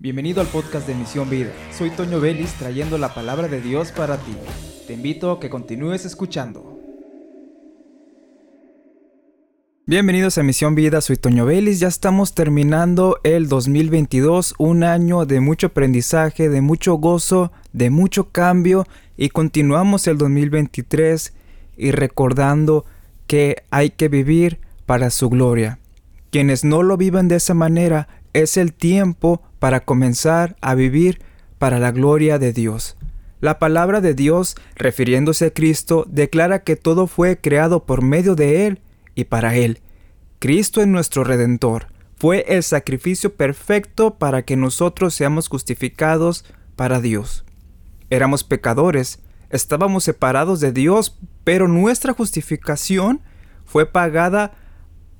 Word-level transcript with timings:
Bienvenido 0.00 0.40
al 0.40 0.46
podcast 0.46 0.86
de 0.86 0.94
Misión 0.94 1.28
Vida. 1.28 1.50
Soy 1.76 1.90
Toño 1.90 2.20
Vélez 2.20 2.52
trayendo 2.52 2.98
la 2.98 3.14
palabra 3.14 3.48
de 3.48 3.60
Dios 3.60 3.90
para 3.90 4.16
ti. 4.16 4.30
Te 4.86 4.92
invito 4.92 5.32
a 5.32 5.40
que 5.40 5.50
continúes 5.50 6.04
escuchando. 6.04 6.78
Bienvenidos 9.86 10.38
a 10.38 10.44
Misión 10.44 10.76
Vida, 10.76 11.00
soy 11.00 11.16
Toño 11.16 11.46
Vélez. 11.46 11.80
Ya 11.80 11.88
estamos 11.88 12.32
terminando 12.36 13.18
el 13.24 13.48
2022, 13.48 14.54
un 14.58 14.84
año 14.84 15.26
de 15.26 15.40
mucho 15.40 15.66
aprendizaje, 15.66 16.48
de 16.48 16.60
mucho 16.60 16.94
gozo, 16.94 17.50
de 17.72 17.90
mucho 17.90 18.30
cambio 18.30 18.86
y 19.16 19.30
continuamos 19.30 20.06
el 20.06 20.16
2023 20.16 21.32
y 21.76 21.90
recordando 21.90 22.84
que 23.26 23.64
hay 23.70 23.90
que 23.90 24.06
vivir 24.06 24.60
para 24.86 25.10
su 25.10 25.28
gloria. 25.28 25.80
Quienes 26.30 26.62
no 26.62 26.84
lo 26.84 26.96
vivan 26.96 27.26
de 27.26 27.34
esa 27.34 27.54
manera, 27.54 28.06
es 28.32 28.56
el 28.56 28.72
tiempo 28.72 29.42
para 29.58 29.80
comenzar 29.80 30.56
a 30.60 30.74
vivir 30.74 31.20
para 31.58 31.78
la 31.78 31.90
gloria 31.90 32.38
de 32.38 32.52
Dios. 32.52 32.96
La 33.40 33.58
palabra 33.58 34.00
de 34.00 34.14
Dios, 34.14 34.56
refiriéndose 34.74 35.46
a 35.46 35.50
Cristo, 35.50 36.04
declara 36.08 36.64
que 36.64 36.76
todo 36.76 37.06
fue 37.06 37.38
creado 37.38 37.84
por 37.86 38.02
medio 38.02 38.34
de 38.34 38.66
Él 38.66 38.80
y 39.14 39.24
para 39.24 39.54
Él. 39.54 39.80
Cristo 40.40 40.80
es 40.80 40.88
nuestro 40.88 41.24
Redentor. 41.24 41.86
Fue 42.16 42.44
el 42.48 42.64
sacrificio 42.64 43.34
perfecto 43.34 44.18
para 44.18 44.42
que 44.42 44.56
nosotros 44.56 45.14
seamos 45.14 45.48
justificados 45.48 46.44
para 46.74 47.00
Dios. 47.00 47.44
Éramos 48.10 48.42
pecadores, 48.42 49.20
estábamos 49.50 50.04
separados 50.04 50.58
de 50.58 50.72
Dios, 50.72 51.16
pero 51.44 51.68
nuestra 51.68 52.12
justificación 52.14 53.20
fue 53.64 53.86
pagada 53.86 54.54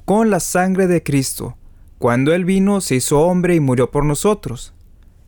con 0.04 0.30
la 0.30 0.40
sangre 0.40 0.88
de 0.88 1.02
Cristo. 1.02 1.56
Cuando 1.98 2.32
Él 2.32 2.44
vino, 2.44 2.80
se 2.80 2.94
hizo 2.96 3.20
hombre 3.20 3.54
y 3.56 3.60
murió 3.60 3.90
por 3.90 4.04
nosotros. 4.04 4.72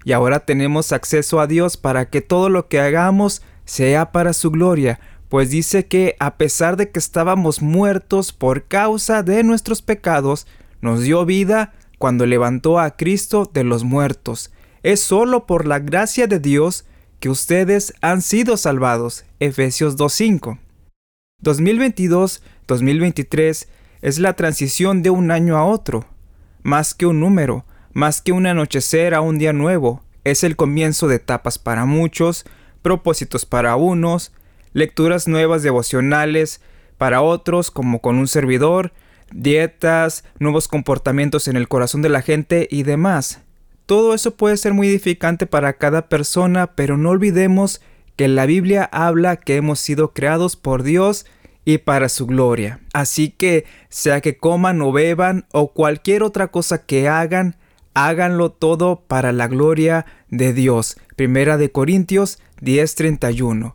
Y 0.05 0.13
ahora 0.13 0.39
tenemos 0.41 0.93
acceso 0.93 1.41
a 1.41 1.49
Dios 1.49 1.77
para 1.77 2.09
que 2.09 2.21
todo 2.21 2.49
lo 2.49 2.69
que 2.69 2.79
hagamos 2.81 3.43
sea 3.65 4.13
para 4.13 4.33
su 4.33 4.53
gloria, 4.53 5.01
pues 5.29 5.51
dice 5.51 5.87
que 5.87 6.15
a 6.21 6.37
pesar 6.37 6.77
de 6.77 6.91
que 6.91 7.01
estábamos 7.01 7.61
muertos 7.61 8.33
por 8.33 8.67
causa 8.67 9.25
de 9.25 9.43
nuestros 9.43 9.83
pecados, 9.83 10.47
nos 10.81 11.03
dio 11.03 11.27
vida 11.27 11.75
cuando 11.99 12.25
levantó 12.25 12.79
a 12.79 12.97
Cristo 12.97 13.51
de 13.53 13.65
los 13.65 13.83
muertos. 13.85 14.53
Es 14.83 15.01
solo 15.01 15.47
por 15.47 15.67
la 15.67 15.81
gracia 15.81 16.27
de 16.29 16.39
Dios 16.39 16.87
que 17.19 17.29
ustedes 17.29 17.93
han 18.01 18.23
sido 18.23 18.57
salvados. 18.57 19.27
Efesios 19.41 19.99
2.5. 19.99 20.59
2022-2023 21.43 23.67
es 24.03 24.19
la 24.19 24.33
transición 24.35 25.03
de 25.03 25.11
un 25.11 25.31
año 25.31 25.59
a 25.59 25.65
otro 25.65 26.07
más 26.63 26.95
que 26.95 27.07
un 27.07 27.21
número, 27.21 27.65
más 27.93 28.21
que 28.21 28.33
un 28.33 28.47
anochecer 28.47 29.15
a 29.15 29.21
un 29.21 29.39
día 29.39 29.53
nuevo. 29.53 30.03
Es 30.25 30.45
el 30.45 30.57
comienzo 30.57 31.09
de 31.09 31.17
etapas 31.17 31.59
para 31.59 31.87
muchos, 31.87 32.45
propósitos 32.83 33.47
para 33.47 33.77
unos, 33.77 34.33
lecturas 34.73 35.29
nuevas 35.29 35.63
devocionales 35.63 36.61
para 36.99 37.23
otros, 37.23 37.71
como 37.71 38.01
con 38.01 38.19
un 38.19 38.29
servidor, 38.29 38.93
dietas, 39.33 40.25
nuevos 40.39 40.69
comportamientos 40.69 41.49
en 41.49 41.57
el 41.57 41.69
corazón 41.69 42.03
de 42.03 42.11
la 42.11 42.23
gente 42.23 42.69
y 42.71 42.83
demás. 42.83 43.41
Todo 43.87 44.15
eso 44.15 44.37
puede 44.37 44.57
ser 44.57 44.75
muy 44.75 44.89
edificante 44.89 45.47
para 45.47 45.73
cada 45.73 46.09
persona, 46.09 46.75
pero 46.75 46.97
no 46.97 47.11
olvidemos 47.11 47.81
que 48.17 48.29
la 48.29 48.47
Biblia 48.47 48.89
habla 48.93 49.37
que 49.37 49.57
hemos 49.57 49.81
sido 49.81 50.13
creados 50.13 50.57
por 50.57 50.83
Dios 50.83 51.27
y 51.75 51.79
para 51.79 52.09
su 52.09 52.27
gloria. 52.27 52.81
Así 52.93 53.31
que, 53.31 53.65
sea 53.89 54.21
que 54.21 54.37
coman 54.37 54.81
o 54.83 54.93
beban 54.93 55.47
o 55.53 55.73
cualquier 55.73 56.23
otra 56.23 56.49
cosa 56.49 56.85
que 56.85 57.09
hagan, 57.09 57.57
háganlo 57.95 58.51
todo 58.53 59.05
para 59.07 59.33
la 59.33 59.49
gloria 59.49 60.07
de 60.29 60.53
Dios. 60.53 60.97
Primera 61.17 61.57
de 61.57 61.71
Corintios 61.71 62.39
10:31. 62.61 63.75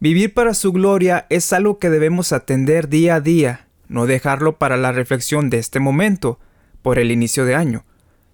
Vivir 0.00 0.34
para 0.34 0.54
su 0.54 0.72
gloria 0.72 1.26
es 1.30 1.52
algo 1.52 1.78
que 1.78 1.90
debemos 1.90 2.32
atender 2.32 2.88
día 2.88 3.16
a 3.16 3.20
día, 3.20 3.68
no 3.88 4.06
dejarlo 4.06 4.58
para 4.58 4.76
la 4.76 4.90
reflexión 4.92 5.48
de 5.48 5.58
este 5.58 5.78
momento, 5.78 6.40
por 6.82 6.98
el 6.98 7.12
inicio 7.12 7.44
de 7.44 7.54
año 7.54 7.84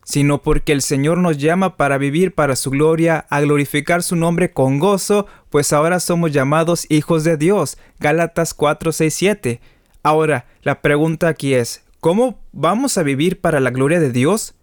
sino 0.08 0.40
porque 0.40 0.72
el 0.72 0.80
Señor 0.80 1.18
nos 1.18 1.36
llama 1.36 1.76
para 1.76 1.98
vivir 1.98 2.34
para 2.34 2.56
su 2.56 2.70
gloria, 2.70 3.26
a 3.28 3.42
glorificar 3.42 4.02
su 4.02 4.16
nombre 4.16 4.50
con 4.50 4.78
gozo, 4.78 5.26
pues 5.50 5.70
ahora 5.74 6.00
somos 6.00 6.32
llamados 6.32 6.86
hijos 6.88 7.24
de 7.24 7.36
Dios. 7.36 7.76
Gálatas 8.00 8.54
4, 8.54 8.92
6, 8.92 9.14
7. 9.14 9.60
Ahora, 10.02 10.46
la 10.62 10.80
pregunta 10.80 11.28
aquí 11.28 11.52
es, 11.52 11.82
¿cómo 12.00 12.38
vamos 12.52 12.96
a 12.96 13.02
vivir 13.02 13.42
para 13.42 13.60
la 13.60 13.68
gloria 13.68 14.00
de 14.00 14.10
Dios? 14.10 14.54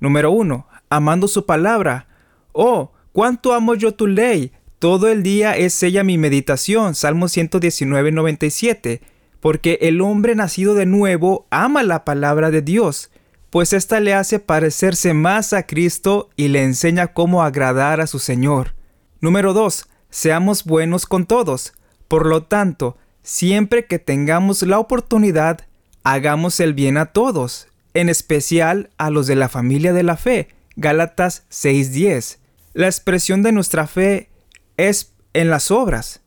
Número 0.00 0.30
1. 0.30 0.66
Amando 0.88 1.28
su 1.28 1.44
palabra. 1.44 2.08
Oh, 2.52 2.92
cuánto 3.12 3.52
amo 3.52 3.74
yo 3.74 3.92
tu 3.92 4.06
ley. 4.06 4.52
Todo 4.78 5.08
el 5.08 5.22
día 5.22 5.54
es 5.54 5.82
ella 5.82 6.02
mi 6.02 6.16
meditación. 6.16 6.94
Salmo 6.94 7.28
119, 7.28 8.10
97. 8.10 9.02
Porque 9.40 9.80
el 9.82 10.00
hombre 10.00 10.34
nacido 10.34 10.74
de 10.74 10.86
nuevo 10.86 11.46
ama 11.50 11.82
la 11.82 12.06
palabra 12.06 12.50
de 12.50 12.62
Dios 12.62 13.10
pues 13.50 13.72
ésta 13.72 14.00
le 14.00 14.14
hace 14.14 14.38
parecerse 14.38 15.14
más 15.14 15.52
a 15.52 15.64
Cristo 15.64 16.28
y 16.36 16.48
le 16.48 16.62
enseña 16.62 17.08
cómo 17.08 17.42
agradar 17.42 18.00
a 18.00 18.06
su 18.06 18.18
Señor. 18.18 18.74
Número 19.20 19.54
2. 19.54 19.88
Seamos 20.10 20.64
buenos 20.64 21.06
con 21.06 21.26
todos. 21.26 21.72
Por 22.08 22.26
lo 22.26 22.42
tanto, 22.42 22.96
siempre 23.22 23.86
que 23.86 23.98
tengamos 23.98 24.62
la 24.62 24.78
oportunidad, 24.78 25.66
hagamos 26.02 26.60
el 26.60 26.74
bien 26.74 26.98
a 26.98 27.06
todos, 27.06 27.68
en 27.94 28.08
especial 28.08 28.90
a 28.98 29.10
los 29.10 29.26
de 29.26 29.36
la 29.36 29.48
familia 29.48 29.92
de 29.92 30.02
la 30.02 30.16
fe. 30.16 30.48
Gálatas 30.76 31.44
6:10. 31.50 32.38
La 32.74 32.86
expresión 32.86 33.42
de 33.42 33.52
nuestra 33.52 33.86
fe 33.86 34.28
es 34.76 35.14
en 35.32 35.50
las 35.50 35.70
obras. 35.70 36.20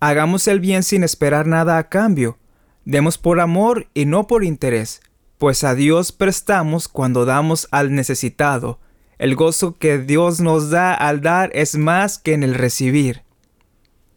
Hagamos 0.00 0.48
el 0.48 0.58
bien 0.58 0.82
sin 0.82 1.04
esperar 1.04 1.46
nada 1.46 1.76
a 1.76 1.88
cambio. 1.88 2.38
Demos 2.84 3.18
por 3.18 3.40
amor 3.40 3.88
y 3.94 4.06
no 4.06 4.26
por 4.26 4.42
interés 4.42 5.00
pues 5.42 5.64
a 5.64 5.74
Dios 5.74 6.12
prestamos 6.12 6.86
cuando 6.86 7.24
damos 7.24 7.66
al 7.72 7.92
necesitado. 7.96 8.78
El 9.18 9.34
gozo 9.34 9.76
que 9.76 9.98
Dios 9.98 10.38
nos 10.40 10.70
da 10.70 10.94
al 10.94 11.20
dar 11.20 11.50
es 11.52 11.76
más 11.76 12.16
que 12.18 12.34
en 12.34 12.44
el 12.44 12.54
recibir. 12.54 13.24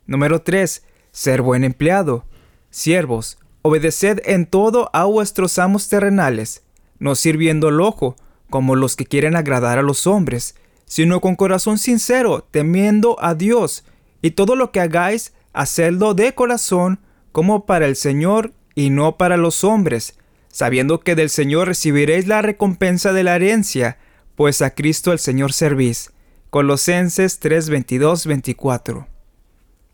Número 0.06 0.44
3. 0.44 0.84
Ser 1.12 1.41
buen 1.41 1.64
empleado. 1.64 2.25
Siervos, 2.69 3.40
obedeced 3.64 4.22
en 4.25 4.46
todo 4.46 4.91
a 4.94 5.06
vuestros 5.06 5.58
amos 5.58 5.90
terrenales, 5.90 6.62
no 7.00 7.16
sirviendo 7.16 7.69
el 7.69 7.81
ojo, 7.81 8.16
como 8.52 8.75
los 8.75 8.96
que 8.96 9.08
quieren 9.08 9.35
agradar 9.35 9.80
a 9.80 9.81
los 9.81 10.06
hombres, 10.06 10.53
sino 10.85 11.22
con 11.22 11.35
corazón 11.35 11.80
sincero, 11.80 12.47
temiendo 12.52 13.18
a 13.19 13.34
Dios, 13.34 13.84
y 14.22 14.30
todo 14.30 14.56
lo 14.56 14.72
que 14.72 14.80
hagáis, 14.80 15.34
hacedlo 15.53 16.14
de 16.14 16.35
corazón, 16.35 17.00
como 17.31 17.66
para 17.66 17.88
el 17.88 17.96
Señor 17.96 18.53
y 18.75 18.91
no 18.91 19.18
para 19.18 19.38
los 19.38 19.64
hombres, 19.64 20.19
sabiendo 20.56 21.02
que 21.02 21.16
del 21.16 21.30
Señor 21.30 21.68
recibiréis 21.68 22.28
la 22.28 22.42
recompensa 22.42 23.12
de 23.12 23.26
la 23.26 23.36
herencia, 23.36 23.98
pues 24.36 24.62
a 24.62 24.70
Cristo 24.70 25.12
el 25.12 25.20
Señor 25.20 25.52
servís. 25.52 26.14
Colosenses 26.50 27.40
3, 27.40 27.70
24. 27.70 29.06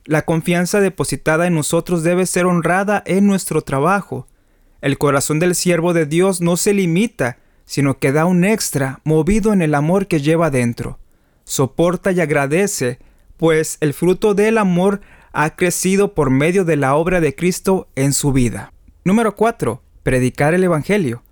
La 0.05 0.21
confianza 0.21 0.79
depositada 0.79 1.47
en 1.47 1.55
nosotros 1.55 2.03
debe 2.03 2.27
ser 2.27 2.45
honrada 2.45 3.01
en 3.07 3.25
nuestro 3.25 3.63
trabajo. 3.63 4.27
El 4.81 4.99
corazón 4.99 5.39
del 5.39 5.55
siervo 5.55 5.93
de 5.93 6.05
Dios 6.05 6.41
no 6.41 6.57
se 6.57 6.75
limita, 6.75 7.39
sino 7.65 7.97
que 7.97 8.11
da 8.11 8.25
un 8.25 8.45
extra, 8.45 9.01
movido 9.03 9.53
en 9.53 9.63
el 9.63 9.73
amor 9.73 10.05
que 10.05 10.21
lleva 10.21 10.51
dentro. 10.51 10.99
Soporta 11.43 12.11
y 12.11 12.21
agradece, 12.21 12.99
pues 13.35 13.77
el 13.79 13.95
fruto 13.95 14.35
del 14.35 14.59
amor 14.59 15.01
ha 15.33 15.55
crecido 15.55 16.13
por 16.13 16.29
medio 16.29 16.65
de 16.65 16.75
la 16.75 16.93
obra 16.93 17.19
de 17.19 17.33
Cristo 17.33 17.89
en 17.95 18.13
su 18.13 18.31
vida. 18.31 18.73
Número 19.03 19.35
4 19.35 19.81
predicar 20.03 20.53
el 20.53 20.63
Evangelio. 20.63 21.23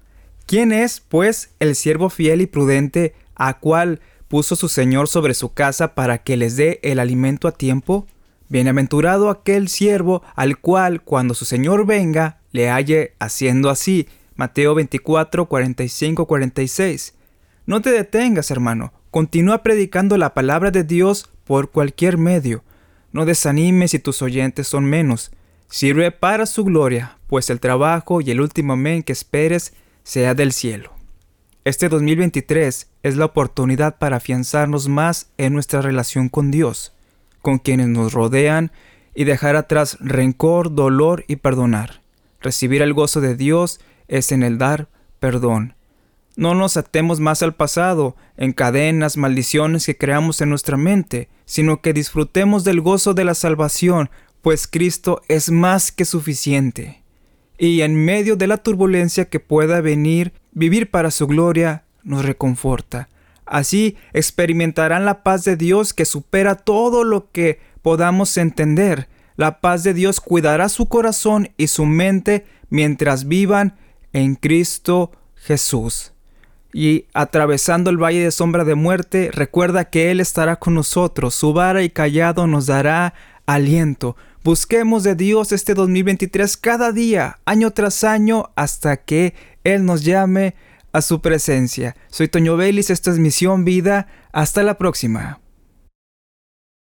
¿Quién 0.45 0.71
es, 0.71 0.99
pues, 0.99 1.51
el 1.59 1.75
siervo 1.75 2.09
fiel 2.09 2.41
y 2.41 2.47
prudente 2.47 3.13
a 3.35 3.59
cual 3.59 4.01
puso 4.27 4.55
su 4.55 4.67
Señor 4.69 5.07
sobre 5.07 5.33
su 5.33 5.53
casa 5.53 5.95
para 5.95 6.19
que 6.19 6.37
les 6.37 6.55
dé 6.55 6.79
el 6.83 6.99
alimento 6.99 7.47
a 7.47 7.51
tiempo? 7.51 8.07
Bienaventurado 8.47 9.29
aquel 9.29 9.67
siervo 9.67 10.23
al 10.35 10.57
cual, 10.57 11.03
cuando 11.03 11.35
su 11.35 11.45
Señor 11.45 11.85
venga, 11.85 12.39
le 12.51 12.69
halle 12.69 13.13
haciendo 13.19 13.69
así. 13.69 14.07
Mateo 14.35 14.73
24, 14.73 15.45
45, 15.47 16.25
46. 16.25 17.13
No 17.67 17.81
te 17.81 17.91
detengas, 17.91 18.49
hermano. 18.49 18.91
Continúa 19.11 19.61
predicando 19.61 20.17
la 20.17 20.33
palabra 20.33 20.71
de 20.71 20.83
Dios 20.83 21.29
por 21.43 21.69
cualquier 21.69 22.17
medio. 22.17 22.63
No 23.11 23.25
desanimes 23.25 23.91
si 23.91 23.99
tus 23.99 24.23
oyentes 24.23 24.67
son 24.67 24.85
menos. 24.85 25.31
Sirve 25.67 26.11
para 26.11 26.47
su 26.47 26.63
gloria, 26.63 27.18
pues 27.29 27.49
el 27.51 27.59
trabajo 27.59 28.19
y 28.19 28.31
el 28.31 28.41
último 28.41 28.73
amén 28.73 29.03
que 29.03 29.13
esperes 29.13 29.73
sea 30.03 30.33
del 30.33 30.51
cielo. 30.51 30.91
Este 31.63 31.87
2023 31.87 32.89
es 33.03 33.15
la 33.15 33.25
oportunidad 33.25 33.99
para 33.99 34.17
afianzarnos 34.17 34.89
más 34.89 35.29
en 35.37 35.53
nuestra 35.53 35.81
relación 35.81 36.27
con 36.27 36.49
Dios, 36.49 36.93
con 37.43 37.59
quienes 37.59 37.87
nos 37.87 38.13
rodean 38.13 38.71
y 39.13 39.25
dejar 39.25 39.55
atrás 39.55 39.97
rencor, 39.99 40.73
dolor 40.73 41.23
y 41.27 41.35
perdonar. 41.35 42.01
Recibir 42.41 42.81
el 42.81 42.93
gozo 42.93 43.21
de 43.21 43.35
Dios 43.35 43.79
es 44.07 44.31
en 44.31 44.41
el 44.41 44.57
dar 44.57 44.89
perdón. 45.19 45.75
No 46.35 46.55
nos 46.55 46.77
atemos 46.77 47.19
más 47.19 47.43
al 47.43 47.53
pasado, 47.53 48.15
en 48.37 48.53
cadenas, 48.53 49.17
maldiciones 49.17 49.85
que 49.85 49.97
creamos 49.97 50.41
en 50.41 50.49
nuestra 50.49 50.77
mente, 50.77 51.29
sino 51.45 51.81
que 51.81 51.93
disfrutemos 51.93 52.63
del 52.63 52.81
gozo 52.81 53.13
de 53.13 53.25
la 53.25 53.35
salvación, 53.35 54.09
pues 54.41 54.65
Cristo 54.65 55.21
es 55.27 55.51
más 55.51 55.91
que 55.91 56.05
suficiente. 56.05 57.03
Y 57.59 57.81
en 57.81 58.05
medio 58.05 58.37
de 58.37 58.47
la 58.47 58.57
turbulencia 58.57 59.25
que 59.25 59.41
pueda 59.41 59.81
venir, 59.81 60.31
vivir 60.53 60.89
para 60.89 61.11
su 61.11 61.27
gloria 61.27 61.83
nos 62.03 62.25
reconforta. 62.25 63.09
Así 63.45 63.97
experimentarán 64.13 65.05
la 65.05 65.23
paz 65.23 65.43
de 65.43 65.57
Dios 65.57 65.93
que 65.93 66.05
supera 66.05 66.55
todo 66.55 67.03
lo 67.03 67.29
que 67.31 67.59
podamos 67.81 68.37
entender. 68.37 69.09
La 69.35 69.59
paz 69.59 69.83
de 69.83 69.93
Dios 69.93 70.21
cuidará 70.21 70.69
su 70.69 70.87
corazón 70.87 71.49
y 71.57 71.67
su 71.67 71.85
mente 71.85 72.45
mientras 72.69 73.27
vivan 73.27 73.77
en 74.13 74.35
Cristo 74.35 75.11
Jesús. 75.35 76.13
Y 76.71 77.05
atravesando 77.13 77.89
el 77.89 77.97
valle 77.97 78.23
de 78.23 78.31
sombra 78.31 78.63
de 78.63 78.75
muerte, 78.75 79.31
recuerda 79.33 79.85
que 79.85 80.11
Él 80.11 80.19
estará 80.19 80.57
con 80.57 80.75
nosotros, 80.75 81.33
su 81.33 81.51
vara 81.51 81.81
y 81.81 81.89
callado 81.89 82.45
nos 82.45 82.67
dará 82.67 83.15
aliento. 83.47 84.15
Busquemos 84.49 85.03
de 85.03 85.13
Dios 85.13 85.51
este 85.51 85.75
2023 85.75 86.57
cada 86.57 86.91
día, 86.91 87.37
año 87.45 87.69
tras 87.69 88.03
año, 88.03 88.49
hasta 88.55 88.97
que 88.97 89.35
Él 89.63 89.85
nos 89.85 90.03
llame 90.03 90.55
a 90.91 91.03
su 91.03 91.21
presencia. 91.21 91.95
Soy 92.07 92.29
Toño 92.29 92.57
Vélez, 92.57 92.89
esta 92.89 93.11
es 93.11 93.19
Misión 93.19 93.63
Vida. 93.63 94.07
Hasta 94.31 94.63
la 94.63 94.79
próxima. 94.79 95.39